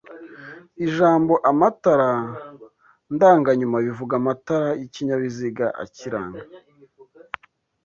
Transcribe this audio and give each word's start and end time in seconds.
Ijambo 0.85 1.33
amatara 1.51 2.09
ndanganyuma 3.13 3.77
bivuga 3.85 4.13
amatara 4.21 4.69
y'ikinyabiziga 4.79 5.65
akiranga 5.83 6.41